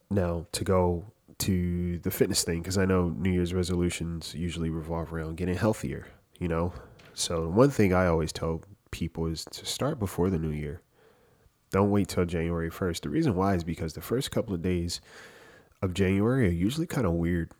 Now, 0.09 0.47
to 0.51 0.63
go 0.63 1.05
to 1.39 1.99
the 1.99 2.11
fitness 2.11 2.43
thing, 2.43 2.61
because 2.61 2.77
I 2.77 2.85
know 2.85 3.09
New 3.09 3.31
Year's 3.31 3.53
resolutions 3.53 4.33
usually 4.35 4.69
revolve 4.69 5.11
around 5.11 5.37
getting 5.37 5.57
healthier, 5.57 6.07
you 6.39 6.47
know? 6.47 6.73
So, 7.13 7.47
one 7.49 7.69
thing 7.69 7.93
I 7.93 8.07
always 8.07 8.31
tell 8.31 8.61
people 8.91 9.25
is 9.27 9.45
to 9.45 9.65
start 9.65 9.99
before 9.99 10.29
the 10.29 10.37
new 10.37 10.51
year. 10.51 10.81
Don't 11.71 11.89
wait 11.89 12.07
till 12.09 12.25
January 12.25 12.69
1st. 12.69 13.01
The 13.01 13.09
reason 13.09 13.35
why 13.35 13.55
is 13.55 13.63
because 13.63 13.93
the 13.93 14.01
first 14.01 14.29
couple 14.29 14.53
of 14.53 14.61
days 14.61 15.01
of 15.81 15.95
January 15.95 16.47
are 16.47 16.51
usually 16.51 16.85
kind 16.85 17.07
of 17.07 17.13
weird 17.13 17.51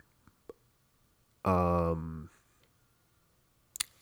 um, 1.46 2.30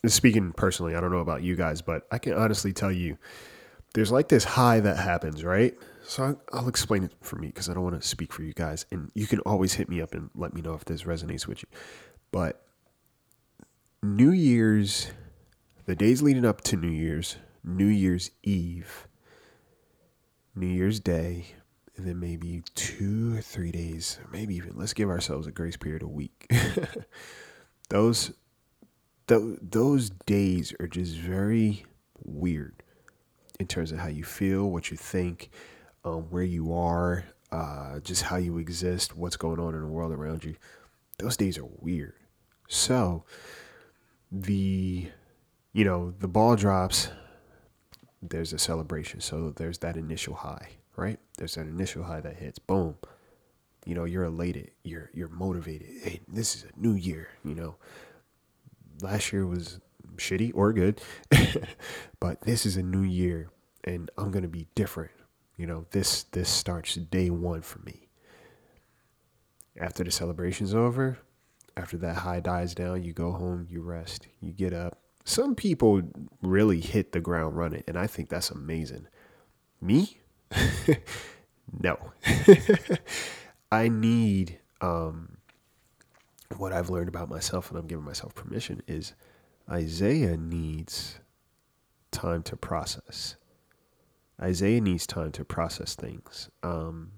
speaking 0.05 0.53
personally, 0.53 0.95
I 0.95 1.01
don't 1.01 1.11
know 1.11 1.19
about 1.19 1.43
you 1.43 1.55
guys, 1.55 1.81
but 1.81 2.07
I 2.11 2.17
can 2.17 2.33
honestly 2.33 2.73
tell 2.73 2.91
you 2.91 3.17
there's 3.93 4.11
like 4.11 4.29
this 4.29 4.43
high 4.43 4.79
that 4.79 4.97
happens, 4.97 5.43
right? 5.43 5.77
So 6.03 6.39
I'll 6.51 6.67
explain 6.67 7.03
it 7.03 7.13
for 7.21 7.35
me 7.37 7.47
because 7.47 7.69
I 7.69 7.73
don't 7.73 7.83
want 7.83 8.01
to 8.01 8.07
speak 8.07 8.33
for 8.33 8.43
you 8.43 8.53
guys. 8.53 8.85
And 8.91 9.11
you 9.13 9.27
can 9.27 9.39
always 9.39 9.73
hit 9.73 9.89
me 9.89 10.01
up 10.01 10.13
and 10.13 10.29
let 10.35 10.53
me 10.53 10.61
know 10.61 10.73
if 10.73 10.85
this 10.85 11.03
resonates 11.03 11.47
with 11.47 11.61
you. 11.61 11.69
But 12.31 12.65
New 14.01 14.31
Year's, 14.31 15.11
the 15.85 15.95
days 15.95 16.21
leading 16.21 16.45
up 16.45 16.61
to 16.61 16.75
New 16.75 16.89
Year's, 16.89 17.37
New 17.63 17.85
Year's 17.85 18.31
Eve, 18.43 19.07
New 20.55 20.67
Year's 20.67 20.99
Day, 20.99 21.55
and 22.01 22.09
then 22.09 22.19
maybe 22.19 22.63
two 22.73 23.37
or 23.37 23.41
three 23.41 23.71
days, 23.71 24.17
maybe 24.31 24.55
even 24.55 24.71
let's 24.75 24.93
give 24.93 25.07
ourselves 25.07 25.45
a 25.45 25.51
grace 25.51 25.77
period 25.77 26.01
a 26.01 26.07
week. 26.07 26.51
those 27.89 28.31
th- 29.27 29.59
those 29.61 30.09
days 30.25 30.73
are 30.79 30.87
just 30.87 31.15
very 31.15 31.85
weird 32.23 32.81
in 33.59 33.67
terms 33.67 33.91
of 33.91 33.99
how 33.99 34.07
you 34.07 34.23
feel, 34.23 34.67
what 34.71 34.89
you 34.89 34.97
think, 34.97 35.51
um, 36.03 36.23
where 36.31 36.41
you 36.41 36.73
are, 36.73 37.23
uh, 37.51 37.99
just 37.99 38.23
how 38.23 38.37
you 38.37 38.57
exist, 38.57 39.15
what's 39.15 39.37
going 39.37 39.59
on 39.59 39.75
in 39.75 39.81
the 39.81 39.87
world 39.87 40.11
around 40.11 40.43
you. 40.43 40.55
Those 41.19 41.37
days 41.37 41.59
are 41.59 41.69
weird. 41.81 42.15
So 42.67 43.25
the 44.31 45.07
you 45.71 45.85
know 45.85 46.15
the 46.17 46.27
ball 46.27 46.55
drops. 46.55 47.09
There's 48.23 48.53
a 48.53 48.57
celebration, 48.57 49.21
so 49.21 49.51
there's 49.55 49.77
that 49.79 49.97
initial 49.97 50.33
high, 50.33 50.69
right? 50.95 51.19
There's 51.41 51.57
an 51.57 51.67
initial 51.67 52.03
high 52.03 52.21
that 52.21 52.35
hits. 52.35 52.59
Boom. 52.59 52.97
You 53.83 53.95
know, 53.95 54.03
you're 54.03 54.25
elated. 54.25 54.69
You're 54.83 55.09
you're 55.11 55.27
motivated. 55.27 55.87
Hey, 56.03 56.21
this 56.27 56.55
is 56.55 56.65
a 56.65 56.79
new 56.79 56.93
year. 56.93 57.29
You 57.43 57.55
know, 57.55 57.77
last 59.01 59.33
year 59.33 59.47
was 59.47 59.79
shitty 60.17 60.51
or 60.53 60.71
good, 60.71 61.01
but 62.19 62.41
this 62.41 62.67
is 62.67 62.77
a 62.77 62.83
new 62.83 63.01
year, 63.01 63.49
and 63.83 64.11
I'm 64.19 64.29
gonna 64.29 64.47
be 64.47 64.67
different. 64.75 65.09
You 65.57 65.65
know, 65.65 65.87
this 65.89 66.25
this 66.25 66.47
starts 66.47 66.93
day 66.93 67.31
one 67.31 67.63
for 67.63 67.79
me. 67.79 68.07
After 69.79 70.03
the 70.03 70.11
celebration's 70.11 70.75
over, 70.75 71.17
after 71.75 71.97
that 71.97 72.17
high 72.17 72.41
dies 72.41 72.75
down, 72.75 73.03
you 73.03 73.13
go 73.13 73.31
home, 73.31 73.65
you 73.67 73.81
rest, 73.81 74.27
you 74.41 74.51
get 74.51 74.73
up. 74.73 74.99
Some 75.25 75.55
people 75.55 76.03
really 76.43 76.81
hit 76.81 77.13
the 77.13 77.19
ground 77.19 77.57
running, 77.57 77.83
and 77.87 77.97
I 77.97 78.05
think 78.05 78.29
that's 78.29 78.51
amazing. 78.51 79.07
Me? 79.81 80.21
no. 81.81 81.97
I 83.71 83.87
need 83.87 84.59
um, 84.81 85.37
what 86.57 86.73
I've 86.73 86.89
learned 86.89 87.07
about 87.09 87.29
myself, 87.29 87.69
and 87.69 87.79
I'm 87.79 87.87
giving 87.87 88.05
myself 88.05 88.35
permission, 88.35 88.81
is 88.87 89.13
Isaiah 89.69 90.37
needs 90.37 91.19
time 92.11 92.43
to 92.43 92.55
process. 92.57 93.35
Isaiah 94.41 94.81
needs 94.81 95.05
time 95.07 95.31
to 95.33 95.45
process 95.45 95.95
things. 95.95 96.49
Um, 96.63 97.11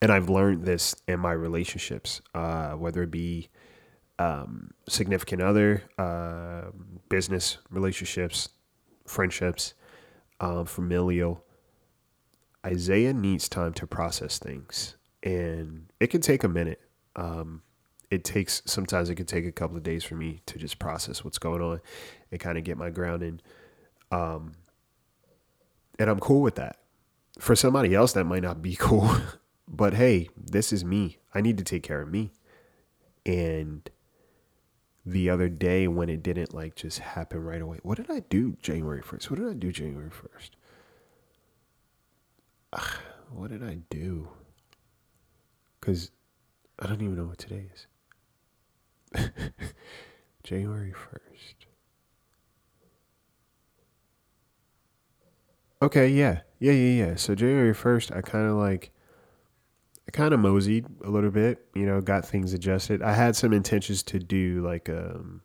and 0.00 0.10
I've 0.10 0.28
learned 0.28 0.64
this 0.64 0.94
in 1.06 1.20
my 1.20 1.32
relationships, 1.32 2.20
uh, 2.34 2.72
whether 2.72 3.02
it 3.02 3.10
be 3.10 3.48
um, 4.18 4.70
significant 4.88 5.42
other, 5.42 5.82
uh, 5.98 6.70
business 7.08 7.58
relationships, 7.70 8.48
friendships, 9.06 9.74
um, 10.40 10.66
familial. 10.66 11.44
Isaiah 12.64 13.12
needs 13.12 13.48
time 13.48 13.74
to 13.74 13.86
process 13.86 14.38
things, 14.38 14.96
and 15.22 15.86
it 16.00 16.08
can 16.08 16.20
take 16.20 16.44
a 16.44 16.48
minute. 16.48 16.80
Um, 17.16 17.62
it 18.10 18.24
takes 18.24 18.62
sometimes 18.64 19.10
it 19.10 19.16
can 19.16 19.26
take 19.26 19.44
a 19.46 19.52
couple 19.52 19.76
of 19.76 19.82
days 19.82 20.04
for 20.04 20.14
me 20.14 20.40
to 20.46 20.58
just 20.58 20.78
process 20.78 21.24
what's 21.24 21.38
going 21.38 21.62
on 21.62 21.80
and 22.30 22.40
kind 22.40 22.56
of 22.56 22.64
get 22.64 22.78
my 22.78 22.90
grounding. 22.90 23.40
Um, 24.10 24.52
and 25.98 26.08
I'm 26.08 26.20
cool 26.20 26.40
with 26.40 26.54
that. 26.56 26.76
For 27.38 27.56
somebody 27.56 27.94
else, 27.94 28.12
that 28.12 28.24
might 28.24 28.42
not 28.42 28.62
be 28.62 28.76
cool, 28.78 29.10
but 29.68 29.94
hey, 29.94 30.28
this 30.36 30.72
is 30.72 30.84
me. 30.84 31.18
I 31.34 31.40
need 31.40 31.58
to 31.58 31.64
take 31.64 31.82
care 31.82 32.00
of 32.00 32.08
me. 32.10 32.32
And 33.26 33.88
the 35.04 35.28
other 35.30 35.48
day 35.48 35.88
when 35.88 36.08
it 36.08 36.22
didn't 36.22 36.54
like 36.54 36.76
just 36.76 37.00
happen 37.00 37.42
right 37.42 37.60
away, 37.60 37.78
what 37.82 37.96
did 37.96 38.10
I 38.10 38.20
do 38.20 38.56
January 38.62 39.02
1st? 39.02 39.30
What 39.30 39.38
did 39.38 39.48
I 39.48 39.54
do 39.54 39.72
January 39.72 40.10
1st? 40.10 40.50
Ugh, 42.74 42.88
what 43.30 43.50
did 43.50 43.62
I 43.62 43.78
do? 43.88 44.28
Because 45.80 46.10
I 46.78 46.86
don't 46.86 47.02
even 47.02 47.16
know 47.16 47.26
what 47.26 47.38
today 47.38 47.68
is. 47.72 47.86
January 50.42 50.92
1st. 50.92 51.54
Okay, 55.82 56.08
yeah. 56.08 56.40
Yeah, 56.58 56.72
yeah, 56.72 57.06
yeah. 57.06 57.14
So 57.16 57.34
January 57.34 57.74
1st, 57.74 58.16
I 58.16 58.22
kind 58.22 58.46
of 58.48 58.56
like 58.56 58.90
I 60.08 60.10
kind 60.10 60.34
of 60.34 60.40
moseyed 60.40 60.86
a 61.04 61.10
little 61.10 61.30
bit, 61.30 61.66
you 61.74 61.86
know, 61.86 62.00
got 62.00 62.26
things 62.26 62.52
adjusted. 62.52 63.02
I 63.02 63.12
had 63.12 63.36
some 63.36 63.52
intentions 63.52 64.02
to 64.04 64.18
do 64.18 64.62
like 64.66 64.88
um 64.88 65.42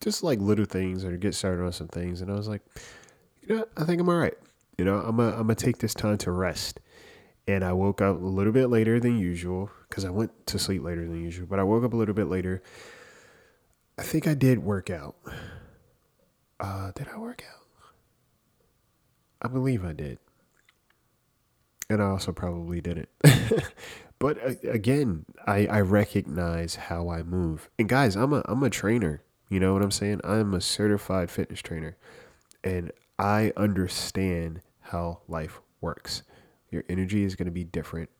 just 0.00 0.22
like 0.22 0.38
little 0.40 0.64
things 0.64 1.04
or 1.04 1.16
get 1.16 1.34
started 1.34 1.64
on 1.64 1.72
some 1.72 1.88
things 1.88 2.20
and 2.20 2.30
I 2.30 2.34
was 2.34 2.48
like, 2.48 2.62
you 3.42 3.56
know, 3.56 3.64
I 3.76 3.84
think 3.84 4.00
I'm 4.00 4.08
all 4.08 4.16
right. 4.16 4.36
You 4.80 4.86
know, 4.86 4.96
I'm 4.96 5.20
I'm 5.20 5.42
gonna 5.42 5.54
take 5.56 5.76
this 5.76 5.92
time 5.92 6.16
to 6.16 6.30
rest. 6.30 6.80
And 7.46 7.62
I 7.62 7.74
woke 7.74 8.00
up 8.00 8.16
a 8.16 8.24
little 8.24 8.50
bit 8.50 8.68
later 8.68 8.98
than 8.98 9.18
usual 9.18 9.70
because 9.86 10.06
I 10.06 10.10
went 10.10 10.46
to 10.46 10.58
sleep 10.58 10.82
later 10.82 11.02
than 11.02 11.22
usual, 11.22 11.46
but 11.46 11.58
I 11.58 11.64
woke 11.64 11.84
up 11.84 11.92
a 11.92 11.96
little 11.98 12.14
bit 12.14 12.28
later. 12.28 12.62
I 13.98 14.02
think 14.02 14.26
I 14.26 14.32
did 14.32 14.60
work 14.60 14.88
out. 14.88 15.16
Uh, 16.58 16.92
did 16.94 17.08
I 17.14 17.18
work 17.18 17.44
out? 17.46 17.66
I 19.42 19.48
believe 19.48 19.84
I 19.84 19.92
did. 19.92 20.18
And 21.90 22.02
I 22.02 22.06
also 22.06 22.32
probably 22.32 22.80
didn't. 22.80 23.10
but 24.18 24.38
uh, 24.42 24.54
again, 24.66 25.26
I, 25.46 25.66
I 25.66 25.80
recognize 25.82 26.76
how 26.76 27.10
I 27.10 27.22
move. 27.22 27.68
And 27.78 27.86
guys, 27.86 28.16
I'm 28.16 28.32
a 28.32 28.42
I'm 28.46 28.62
a 28.62 28.70
trainer. 28.70 29.24
You 29.50 29.60
know 29.60 29.74
what 29.74 29.82
I'm 29.82 29.90
saying? 29.90 30.22
I'm 30.24 30.54
a 30.54 30.60
certified 30.62 31.30
fitness 31.30 31.60
trainer. 31.60 31.98
And 32.64 32.92
I 33.18 33.52
understand 33.58 34.62
how 34.90 35.20
life 35.28 35.60
works. 35.80 36.22
Your 36.70 36.84
energy 36.88 37.24
is 37.24 37.34
going 37.34 37.46
to 37.46 37.52
be 37.52 37.64
different 37.64 38.10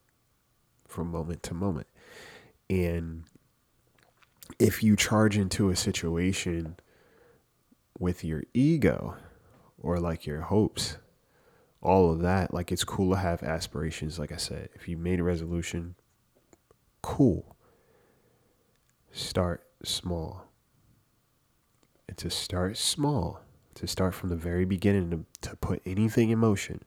from 0.89 1.11
moment 1.11 1.43
to 1.45 1.55
moment. 1.55 1.87
And 2.69 3.25
if 4.59 4.83
you 4.83 4.97
charge 4.97 5.37
into 5.37 5.71
a 5.71 5.77
situation 5.77 6.77
with 7.99 8.25
your 8.25 8.43
ego 8.55 9.17
or 9.79 10.01
like 10.01 10.27
your 10.27 10.43
hopes 10.43 10.97
all 11.83 12.11
of 12.11 12.21
that. 12.21 12.53
Like 12.53 12.73
it's 12.73 12.85
cool 12.85 13.13
to 13.13 13.19
have 13.19 13.43
aspirations. 13.43 14.19
Like 14.19 14.33
I 14.33 14.37
said, 14.37 14.69
if 14.75 14.89
you 14.89 14.97
made 14.97 15.21
a 15.21 15.25
resolution, 15.25 15.95
cool. 17.03 17.57
Start 19.13 19.67
small. 19.83 20.47
And 22.09 22.17
to 22.19 22.31
start 22.31 22.77
small, 22.77 23.41
to 23.75 23.87
start 23.87 24.15
from 24.15 24.29
the 24.29 24.37
very 24.37 24.65
beginning, 24.65 25.11
to, 25.11 25.49
to 25.49 25.57
put 25.57 25.83
anything 25.87 26.31
in 26.31 26.39
motion, 26.39 26.83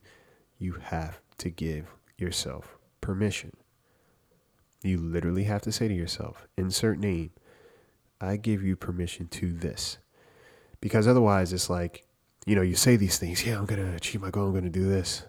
you 0.58 0.74
have 0.74 1.20
to 1.40 1.50
give 1.50 1.96
yourself 2.18 2.78
permission. 3.02 3.52
You 4.82 4.98
literally 4.98 5.46
have 5.46 5.62
to 5.64 5.72
say 5.72 5.88
to 5.88 5.94
yourself, 5.94 6.48
insert 6.58 7.00
name, 7.00 7.32
I 8.20 8.38
give 8.38 8.64
you 8.64 8.76
permission 8.76 9.28
to 9.30 9.52
this. 9.52 9.98
Because 10.82 11.08
otherwise, 11.08 11.54
it's 11.54 11.70
like, 11.70 12.06
you 12.46 12.56
know, 12.56 12.62
you 12.62 12.76
say 12.76 12.96
these 12.96 13.18
things, 13.18 13.46
yeah, 13.46 13.58
I'm 13.58 13.66
going 13.66 13.82
to 13.82 13.96
achieve 13.96 14.22
my 14.22 14.30
goal, 14.30 14.48
I'm 14.48 14.52
going 14.52 14.64
to 14.66 14.70
do 14.70 14.88
this. 14.88 15.24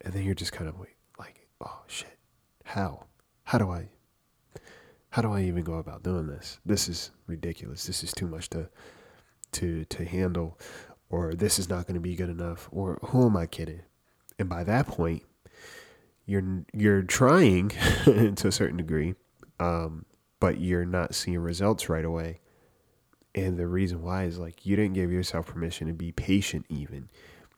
And 0.00 0.12
then 0.12 0.24
you're 0.24 0.34
just 0.34 0.52
kind 0.52 0.68
of 0.68 0.78
like, 1.18 1.46
oh 1.60 1.82
shit, 1.86 2.18
how? 2.64 3.04
How 3.44 3.58
do 3.58 3.70
I, 3.70 3.88
how 5.10 5.22
do 5.22 5.32
I 5.32 5.42
even 5.42 5.62
go 5.62 5.74
about 5.74 6.02
doing 6.02 6.26
this? 6.26 6.58
This 6.64 6.88
is 6.88 7.10
ridiculous. 7.26 7.84
This 7.84 8.02
is 8.02 8.12
too 8.12 8.26
much 8.26 8.48
to, 8.50 8.68
to, 9.52 9.84
to 9.86 10.04
handle, 10.04 10.58
or 11.10 11.34
this 11.34 11.58
is 11.58 11.68
not 11.68 11.86
going 11.86 11.94
to 11.94 12.00
be 12.00 12.14
good 12.14 12.30
enough, 12.30 12.68
or 12.72 12.98
who 13.06 13.26
am 13.26 13.36
I 13.36 13.46
kidding? 13.46 13.82
And 14.38 14.48
by 14.48 14.64
that 14.64 14.86
point, 14.86 15.22
you're, 16.26 16.64
you're 16.72 17.02
trying 17.02 17.68
to 18.04 18.48
a 18.48 18.52
certain 18.52 18.76
degree, 18.76 19.14
um, 19.60 20.04
but 20.40 20.60
you're 20.60 20.84
not 20.84 21.14
seeing 21.14 21.38
results 21.38 21.88
right 21.88 22.04
away 22.04 22.40
and 23.34 23.56
the 23.58 23.66
reason 23.66 24.02
why 24.02 24.24
is 24.24 24.38
like 24.38 24.66
you 24.66 24.76
didn't 24.76 24.94
give 24.94 25.10
yourself 25.10 25.46
permission 25.46 25.86
to 25.88 25.94
be 25.94 26.12
patient, 26.12 26.66
even. 26.68 27.08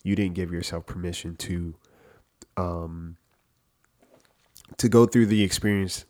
You 0.02 0.14
didn't 0.14 0.34
give 0.34 0.52
yourself 0.52 0.86
permission 0.86 1.36
to 1.36 1.74
um 2.56 3.16
to 4.76 4.88
go 4.88 5.06
through 5.06 5.26
the 5.26 5.42
experience 5.42 6.04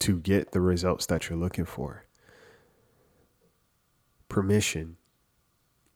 to 0.00 0.18
get 0.18 0.52
the 0.52 0.60
results 0.60 1.06
that 1.06 1.28
you're 1.28 1.38
looking 1.38 1.64
for. 1.64 2.04
Permission. 4.28 4.96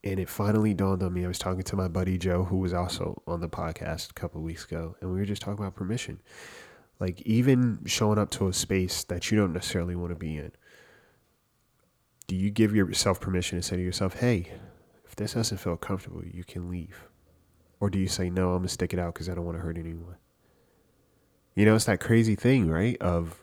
And 0.05 0.19
it 0.19 0.29
finally 0.29 0.73
dawned 0.73 1.01
on 1.01 1.13
me. 1.13 1.25
I 1.25 1.27
was 1.27 1.39
talking 1.39 1.63
to 1.63 1.75
my 1.75 1.87
buddy 1.87 2.17
Joe, 2.17 2.43
who 2.43 2.57
was 2.57 2.73
also 2.73 3.21
on 3.25 3.41
the 3.41 3.49
podcast 3.49 4.11
a 4.11 4.13
couple 4.13 4.41
weeks 4.41 4.63
ago, 4.63 4.95
and 5.01 5.11
we 5.11 5.17
were 5.17 5.25
just 5.25 5.41
talking 5.41 5.59
about 5.59 5.75
permission. 5.75 6.21
Like 6.99 7.21
even 7.23 7.79
showing 7.85 8.19
up 8.19 8.29
to 8.31 8.47
a 8.47 8.53
space 8.53 9.03
that 9.05 9.31
you 9.31 9.37
don't 9.37 9.51
necessarily 9.51 9.95
want 9.95 10.11
to 10.11 10.15
be 10.15 10.37
in 10.37 10.51
do 12.27 12.35
you 12.35 12.49
give 12.49 12.75
yourself 12.75 13.19
permission 13.19 13.59
to 13.59 13.63
say 13.63 13.75
to 13.75 13.81
yourself, 13.81 14.19
hey, 14.19 14.51
if 15.05 15.15
this 15.15 15.33
doesn't 15.33 15.57
feel 15.57 15.77
comfortable, 15.77 16.23
you 16.25 16.43
can 16.43 16.69
leave? 16.69 17.07
Or 17.79 17.89
do 17.89 17.99
you 17.99 18.07
say, 18.07 18.29
no, 18.29 18.49
I'm 18.49 18.57
going 18.57 18.63
to 18.63 18.69
stick 18.69 18.93
it 18.93 18.99
out 18.99 19.13
because 19.13 19.29
I 19.29 19.35
don't 19.35 19.45
want 19.45 19.57
to 19.57 19.61
hurt 19.61 19.77
anyone? 19.77 20.15
You 21.55 21.65
know, 21.65 21.75
it's 21.75 21.85
that 21.85 21.99
crazy 21.99 22.35
thing, 22.35 22.69
right? 22.69 22.97
Of 22.99 23.39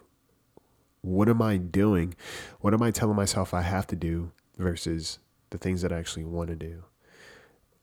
what 1.00 1.28
am 1.28 1.40
I 1.40 1.56
doing? 1.56 2.14
What 2.60 2.74
am 2.74 2.82
I 2.82 2.90
telling 2.90 3.16
myself 3.16 3.54
I 3.54 3.62
have 3.62 3.86
to 3.88 3.96
do 3.96 4.32
versus 4.58 5.18
the 5.52 5.58
things 5.58 5.82
that 5.82 5.92
I 5.92 5.98
actually 5.98 6.24
want 6.24 6.50
to 6.50 6.56
do? 6.56 6.82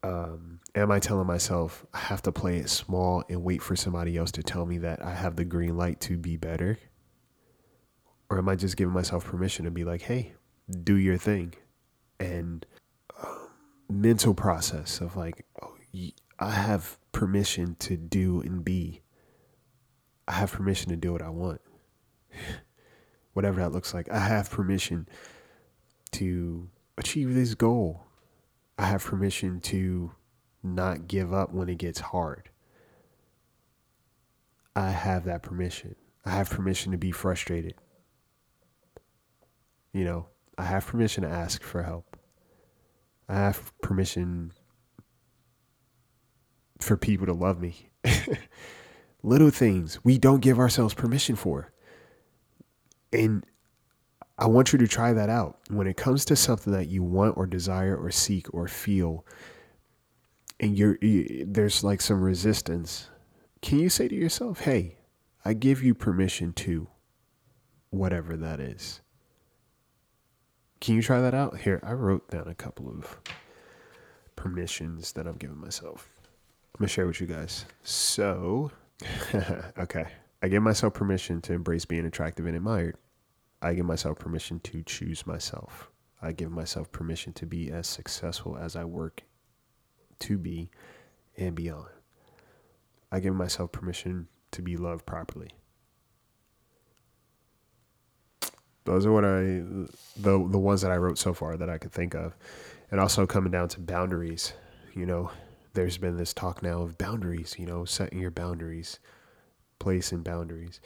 Um, 0.02 0.60
am 0.76 0.92
I 0.92 1.00
telling 1.00 1.28
myself 1.28 1.86
I 1.94 2.00
have 2.00 2.22
to 2.24 2.32
play 2.32 2.58
it 2.58 2.70
small 2.70 3.24
and 3.30 3.44
wait 3.44 3.62
for 3.62 3.76
somebody 3.76 4.18
else 4.18 4.32
to 4.34 4.44
tell 4.44 4.66
me 4.66 4.78
that 4.80 5.02
I 5.04 5.14
have 5.14 5.36
the 5.36 5.46
green 5.46 5.78
light 5.78 6.00
to 6.02 6.18
be 6.18 6.36
better? 6.36 6.78
Or 8.30 8.38
am 8.38 8.50
I 8.50 8.56
just 8.56 8.78
giving 8.78 8.94
myself 8.94 9.26
permission 9.26 9.66
to 9.66 9.72
be 9.72 9.84
like, 9.84 10.02
hey, 10.02 10.34
do 10.84 10.96
your 10.96 11.18
thing? 11.18 11.54
And 12.20 12.66
um, 13.22 13.50
mental 13.90 14.34
process 14.34 15.02
of 15.02 15.16
like, 15.16 15.46
oh, 15.62 15.76
I 16.40 16.52
have 16.52 16.98
permission 17.12 17.76
to 17.80 17.98
do 17.98 18.42
and 18.42 18.64
be. 18.64 19.02
I 20.28 20.34
have 20.34 20.52
permission 20.52 20.90
to 20.90 20.96
do 20.96 21.12
what 21.12 21.22
I 21.22 21.30
want. 21.30 21.62
Whatever 23.34 23.62
that 23.62 23.72
looks 23.72 23.94
like. 23.94 24.10
I 24.10 24.20
have 24.20 24.50
permission 24.50 25.08
to 26.12 26.70
achieve 27.00 27.34
this 27.34 27.56
goal. 27.56 28.06
I 28.78 28.86
have 28.86 29.04
permission 29.04 29.60
to 29.62 30.12
not 30.62 31.08
give 31.08 31.34
up 31.34 31.54
when 31.54 31.70
it 31.70 31.78
gets 31.78 32.00
hard. 32.00 32.50
I 34.76 34.92
have 34.92 35.26
that 35.26 35.42
permission. 35.42 35.96
I 36.26 36.32
have 36.32 36.50
permission 36.50 36.92
to 36.92 36.98
be 36.98 37.12
frustrated. 37.12 37.76
You 39.94 40.04
know, 40.04 40.28
I 40.58 40.66
have 40.66 40.86
permission 40.86 41.24
to 41.24 41.30
ask 41.30 41.64
for 41.64 41.84
help. 41.84 42.18
I 43.28 43.36
have 43.36 43.74
permission 43.82 44.52
for 46.80 46.98
people 46.98 47.26
to 47.26 47.34
love 47.34 47.60
me. 47.62 47.90
Little 49.24 49.50
things 49.50 50.00
we 50.04 50.18
don't 50.18 50.40
give 50.40 50.60
ourselves 50.60 50.94
permission 50.94 51.36
for. 51.36 51.72
And 53.12 53.46
I 54.40 54.48
want 54.48 54.72
you 54.72 54.80
to 54.80 54.88
try 54.88 55.12
that 55.12 55.30
out. 55.30 55.60
When 55.70 55.86
it 55.86 55.98
comes 55.98 56.24
to 56.26 56.36
something 56.36 56.72
that 56.72 56.88
you 56.88 57.04
want 57.04 57.36
or 57.36 57.46
desire 57.46 57.98
or 57.98 58.10
seek 58.10 58.52
or 58.54 58.70
feel, 58.70 59.26
and 60.62 60.78
you're 60.78 60.98
you, 61.02 61.46
there's 61.46 61.84
like 61.84 62.00
some 62.00 62.22
resistance, 62.22 63.10
can 63.62 63.80
you 63.80 63.90
say 63.90 64.08
to 64.08 64.16
yourself, 64.16 64.62
"Hey, 64.62 64.98
I 65.44 65.54
give 65.54 65.84
you 65.84 65.94
permission 65.94 66.54
to 66.54 66.88
whatever 67.90 68.38
that 68.38 68.62
is." 68.62 69.02
Can 70.80 70.96
you 70.96 71.02
try 71.02 71.20
that 71.20 71.34
out? 71.34 71.58
Here, 71.58 71.82
I 71.84 71.92
wrote 71.92 72.30
down 72.32 72.48
a 72.48 72.56
couple 72.56 72.90
of 72.90 73.20
permissions 74.38 75.12
that 75.12 75.28
I'm 75.28 75.36
giving 75.36 75.58
myself. 75.60 76.10
I'm 76.74 76.80
gonna 76.80 76.88
share 76.88 77.08
with 77.08 77.20
you 77.20 77.28
guys. 77.28 77.66
So, 77.84 78.72
okay, 79.78 80.06
I 80.42 80.48
give 80.48 80.64
myself 80.64 80.94
permission 80.94 81.42
to 81.42 81.54
embrace 81.54 81.84
being 81.84 82.06
attractive 82.06 82.46
and 82.46 82.56
admired. 82.56 82.96
I 83.62 83.74
give 83.74 83.86
myself 83.86 84.20
permission 84.20 84.60
to 84.62 84.84
choose 84.84 85.28
myself. 85.28 85.92
I 86.22 86.32
give 86.32 86.52
myself 86.52 86.92
permission 86.92 87.34
to 87.34 87.46
be 87.46 87.72
as 87.72 87.88
successful 87.88 88.58
as 88.58 88.76
I 88.76 88.86
work 88.86 89.24
to 90.20 90.38
be 90.38 90.70
and 91.38 91.56
beyond. 91.56 91.88
I 93.12 93.20
give 93.20 93.36
myself 93.36 93.72
permission 93.72 94.28
to 94.52 94.62
be 94.62 94.78
loved 94.78 95.06
properly. 95.06 95.50
Those 98.86 99.06
are 99.06 99.12
what 99.12 99.26
I 99.26 99.62
the 100.18 100.48
the 100.50 100.58
ones 100.58 100.82
that 100.82 100.92
I 100.92 100.98
wrote 100.98 101.18
so 101.18 101.34
far 101.34 101.58
that 101.58 101.70
I 101.70 101.78
could 101.78 101.92
think 101.92 102.16
of. 102.16 102.36
And 102.92 103.00
also 103.00 103.28
coming 103.28 103.52
down 103.52 103.68
to 103.70 103.80
boundaries, 103.80 104.54
you 104.96 105.06
know, 105.06 105.32
there's 105.74 105.98
been 105.98 106.18
this 106.18 106.34
talk 106.34 106.64
now 106.64 106.82
of 106.82 106.98
boundaries, 106.98 107.56
you 107.60 107.66
know, 107.66 107.86
setting 107.86 108.20
your 108.20 108.32
boundaries, 108.32 109.00
placing 109.78 110.24
boundaries. 110.24 110.82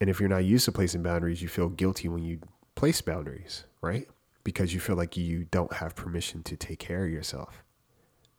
And 0.00 0.08
if 0.08 0.20
you're 0.20 0.28
not 0.28 0.44
used 0.44 0.64
to 0.66 0.72
placing 0.72 1.02
boundaries, 1.02 1.42
you 1.42 1.48
feel 1.48 1.68
guilty 1.68 2.08
when 2.08 2.24
you 2.24 2.40
place 2.74 3.00
boundaries, 3.00 3.64
right? 3.80 4.08
Because 4.44 4.72
you 4.72 4.80
feel 4.80 4.96
like 4.96 5.16
you 5.16 5.46
don't 5.50 5.72
have 5.74 5.96
permission 5.96 6.42
to 6.44 6.56
take 6.56 6.78
care 6.78 7.04
of 7.04 7.10
yourself. 7.10 7.62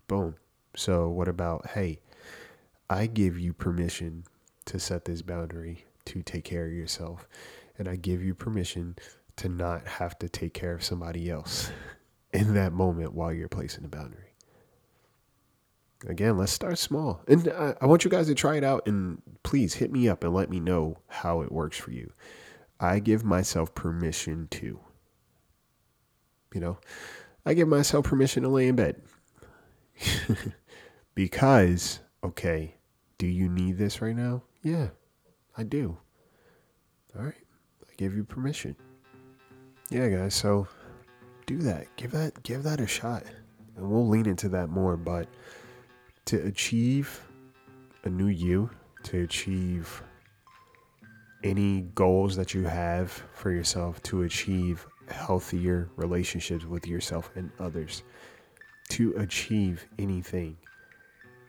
Boom. 0.08 0.36
So, 0.76 1.10
what 1.10 1.28
about, 1.28 1.72
hey, 1.72 2.00
I 2.90 3.08
give 3.08 3.38
you 3.38 3.54
permission 3.54 4.24
to 4.66 4.80
set 4.80 5.06
this 5.06 5.22
boundary 5.22 5.86
to 6.06 6.22
take 6.22 6.44
care 6.44 6.66
of 6.66 6.74
yourself. 6.74 7.28
And 7.78 7.88
I 7.88 7.96
give 7.96 8.24
you 8.24 8.34
permission 8.34 8.96
to 9.38 9.50
not 9.50 9.88
have 9.88 10.18
to 10.20 10.30
take 10.30 10.54
care 10.54 10.74
of 10.74 10.84
somebody 10.84 11.30
else 11.30 11.72
in 12.34 12.54
that 12.54 12.74
moment 12.74 13.14
while 13.14 13.34
you're 13.34 13.48
placing 13.48 13.86
a 13.86 13.88
boundary 13.88 14.29
again, 16.08 16.38
let's 16.38 16.52
start 16.52 16.78
small. 16.78 17.22
And 17.28 17.48
I, 17.50 17.76
I, 17.82 17.86
want 17.86 18.04
you 18.04 18.12
guys 18.12 18.28
to 18.28 18.36
try 18.36 18.56
it 18.56 18.64
out 18.64 18.88
and 18.88 19.22
please 19.44 19.76
hit 19.76 19.92
me 19.92 20.08
up 20.08 20.24
and 20.24 20.34
let 20.34 20.50
me 20.50 20.60
know 20.60 20.98
how 21.08 21.42
it 21.42 21.52
works 21.52 21.78
for 21.78 21.92
you. 21.92 22.12
I 22.80 23.00
give 23.00 23.24
myself 23.24 23.76
permission 23.76 24.48
to, 24.52 24.80
you 26.54 26.62
know, 26.62 26.78
I 27.46 27.54
give 27.54 27.68
myself 27.68 28.06
permission 28.06 28.44
to 28.44 28.50
lay 28.50 28.68
in 28.68 28.76
bed. 28.76 29.02
because, 31.16 32.00
okay, 32.24 32.76
do 33.18 33.28
you 33.28 33.50
need 33.50 33.78
this 33.78 34.02
right 34.02 34.16
now? 34.16 34.44
Yeah, 34.64 34.90
I 35.58 35.64
do. 35.64 35.98
All 37.18 37.26
right, 37.26 37.34
I 37.84 37.94
give 37.98 38.16
you 38.16 38.24
permission. 38.24 38.76
Yeah, 39.90 40.08
guys, 40.08 40.36
so 40.36 40.68
do 41.48 41.58
that. 41.58 41.88
Give 41.98 42.12
that 42.12 42.42
give 42.44 42.64
that 42.64 42.80
a 42.80 42.88
shot. 42.88 43.24
And 43.76 43.90
we'll 43.90 44.08
lean 44.08 44.28
into 44.28 44.50
that 44.50 44.70
more, 44.70 44.96
but 44.96 45.28
to 46.30 46.46
achieve 46.46 47.22
a 48.04 48.10
new 48.10 48.28
you, 48.28 48.70
to 49.02 49.24
achieve 49.24 50.04
any 51.44 51.82
goals 51.96 52.36
that 52.36 52.54
you 52.54 52.66
have 52.66 53.12
for 53.34 53.50
yourself, 53.50 54.00
to 54.04 54.22
achieve 54.22 54.86
healthier 55.10 55.90
relationships 55.96 56.66
with 56.66 56.86
yourself 56.86 57.32
and 57.36 57.50
others, 57.60 58.04
to 58.90 59.12
achieve 59.18 59.88
anything, 59.98 60.56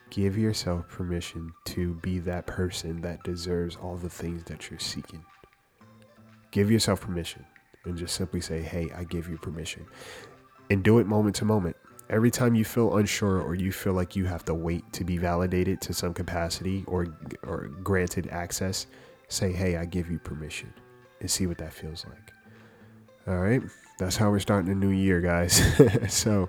give 0.09 0.38
yourself 0.38 0.88
permission 0.88 1.53
to 1.66 1.93
be 1.97 2.19
that 2.19 2.47
person 2.47 3.03
that 3.03 3.23
deserves 3.23 3.77
all 3.77 3.97
the 3.97 4.09
things 4.09 4.45
that 4.45 4.71
you're 4.71 4.81
seeking. 4.81 5.23
Give 6.53 6.71
yourself 6.71 7.03
permission 7.03 7.45
and 7.85 7.99
just 7.99 8.14
simply 8.14 8.40
say, 8.40 8.62
Hey, 8.62 8.88
I 8.97 9.05
give 9.05 9.29
you 9.29 9.37
permission. 9.37 9.85
And 10.71 10.83
do 10.83 11.01
it 11.01 11.07
moment 11.07 11.37
to 11.37 11.45
moment. 11.45 11.77
Every 12.11 12.31
time 12.31 12.55
you 12.55 12.64
feel 12.64 12.96
unsure 12.96 13.40
or 13.40 13.55
you 13.55 13.73
feel 13.73 13.92
like 13.92 14.16
you 14.16 14.25
have 14.27 14.44
to 14.46 14.55
wait 14.55 14.92
to 14.92 15.05
be 15.05 15.16
validated 15.16 15.81
to 15.83 15.94
some 15.94 16.12
capacity 16.12 16.85
or 16.87 17.07
or 17.44 17.68
granted 17.83 18.29
access, 18.29 18.87
say, 19.29 19.53
"Hey, 19.53 19.77
I 19.77 19.85
give 19.85 20.11
you 20.11 20.18
permission." 20.18 20.75
And 21.20 21.31
see 21.31 21.46
what 21.46 21.59
that 21.59 21.73
feels 21.73 22.07
like. 22.07 22.33
All 23.29 23.38
right? 23.38 23.62
That's 23.99 24.16
how 24.16 24.31
we're 24.31 24.40
starting 24.40 24.73
a 24.73 24.75
new 24.75 24.88
year, 24.88 25.20
guys. 25.20 25.62
so, 26.09 26.49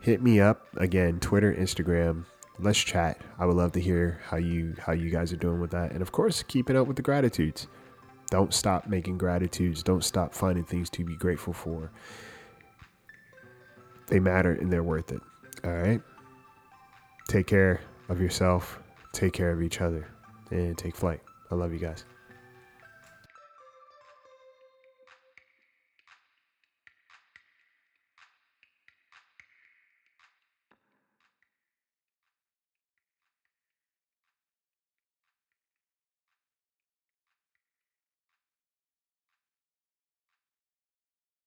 hit 0.00 0.22
me 0.22 0.40
up 0.40 0.66
again, 0.76 1.18
Twitter, 1.18 1.52
Instagram. 1.52 2.24
Let's 2.58 2.78
chat. 2.78 3.20
I 3.38 3.46
would 3.46 3.56
love 3.56 3.72
to 3.72 3.80
hear 3.80 4.20
how 4.24 4.36
you 4.36 4.76
how 4.78 4.92
you 4.92 5.10
guys 5.10 5.32
are 5.32 5.36
doing 5.36 5.60
with 5.60 5.72
that. 5.72 5.92
And 5.92 6.00
of 6.00 6.12
course, 6.12 6.42
keeping 6.42 6.76
up 6.76 6.86
with 6.86 6.96
the 6.96 7.02
gratitudes. 7.02 7.66
Don't 8.30 8.54
stop 8.54 8.86
making 8.86 9.18
gratitudes. 9.18 9.82
Don't 9.82 10.04
stop 10.04 10.32
finding 10.32 10.64
things 10.64 10.88
to 10.90 11.04
be 11.04 11.16
grateful 11.16 11.52
for. 11.52 11.90
They 14.12 14.20
matter 14.20 14.52
and 14.52 14.70
they're 14.70 14.82
worth 14.82 15.10
it. 15.10 15.22
All 15.64 15.72
right. 15.72 16.02
Take 17.28 17.46
care 17.46 17.80
of 18.10 18.20
yourself, 18.20 18.78
take 19.14 19.32
care 19.32 19.50
of 19.52 19.62
each 19.62 19.80
other, 19.80 20.06
and 20.50 20.76
take 20.76 20.94
flight. 20.94 21.22
I 21.50 21.54
love 21.54 21.72
you 21.72 21.78
guys. 21.78 22.04